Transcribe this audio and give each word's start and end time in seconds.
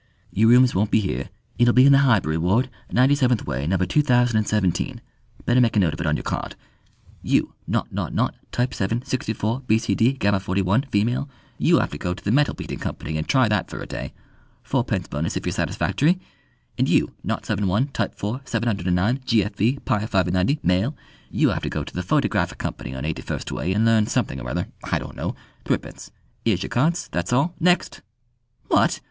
"Y'r 0.31 0.47
rooms 0.49 0.73
won't 0.73 0.89
be 0.89 0.99
here; 0.99 1.29
it'll 1.59 1.75
be 1.75 1.85
in 1.85 1.91
the 1.91 1.99
Highbury 1.99 2.35
Ward, 2.35 2.71
Ninety 2.91 3.13
seventh 3.13 3.45
Way, 3.45 3.67
number 3.67 3.85
two 3.85 4.01
thousand 4.01 4.37
and 4.37 4.47
seventeen. 4.47 4.99
Better 5.45 5.61
make 5.61 5.75
a 5.75 5.79
note 5.79 5.93
of 5.93 6.01
it 6.01 6.07
on 6.07 6.15
y'r 6.15 6.23
card. 6.23 6.55
You, 7.21 7.53
nought 7.67 7.91
nought 7.93 8.11
nought, 8.11 8.33
type 8.51 8.73
seven, 8.73 9.03
sixty 9.03 9.31
four, 9.31 9.59
b.c.d., 9.67 10.13
gamma 10.13 10.39
forty 10.39 10.63
one, 10.63 10.81
female; 10.89 11.29
you 11.59 11.79
'ave 11.79 11.91
to 11.91 11.97
go 11.99 12.15
to 12.15 12.23
the 12.23 12.31
Metal 12.31 12.55
beating 12.55 12.79
Company 12.79 13.15
and 13.15 13.27
try 13.27 13.47
that 13.47 13.69
for 13.69 13.79
a 13.79 13.85
day 13.85 14.11
fourpence 14.63 15.07
bonus 15.07 15.37
if 15.37 15.45
ye're 15.45 15.53
satisfactory; 15.53 16.17
and 16.79 16.89
you, 16.89 17.13
nought 17.23 17.45
seven 17.45 17.67
one, 17.67 17.89
type 17.89 18.15
four, 18.15 18.41
seven 18.43 18.65
hundred 18.65 18.87
and 18.87 18.95
nine, 18.95 19.21
g.f.b., 19.23 19.77
pi 19.85 20.03
five 20.07 20.25
and 20.25 20.33
ninety, 20.33 20.59
male; 20.63 20.95
you 21.29 21.51
'ave 21.51 21.59
to 21.61 21.69
go 21.69 21.83
to 21.83 21.93
the 21.93 22.01
Photographic 22.01 22.57
Company 22.57 22.95
on 22.95 23.05
Eighty 23.05 23.21
first 23.21 23.51
Way, 23.51 23.71
and 23.71 23.85
learn 23.85 24.07
something 24.07 24.41
or 24.41 24.49
other 24.49 24.65
I 24.83 24.97
don't 24.97 25.15
know 25.15 25.35
thrippence. 25.63 26.09
'Ere's 26.43 26.63
y'r 26.63 26.69
cards. 26.71 27.07
That's 27.11 27.31
all. 27.31 27.53
Next! 27.59 28.01
_What? 28.67 28.99